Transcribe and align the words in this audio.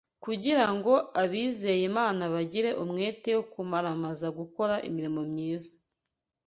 kugira 0.23 0.65
ngo 0.75 0.93
abizeye 1.21 1.83
Imana 1.91 2.21
bagire 2.33 2.69
umwete 2.83 3.29
wo 3.37 3.43
kumaramaza 3.51 4.27
gukora 4.39 4.75
imirimo 4.87 5.21
myiza 5.31 5.73